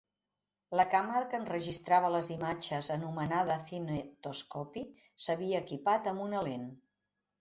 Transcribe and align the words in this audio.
La 0.77 0.83
càmera 0.93 1.25
que 1.33 1.39
enregistrava 1.43 2.09
les 2.15 2.31
imatges, 2.35 2.89
anomenada 2.97 3.57
"cinetoscopi", 3.67 4.87
s'havia 5.27 5.61
equipat 5.67 6.11
amb 6.15 6.25
una 6.31 6.43
lent. 6.49 6.67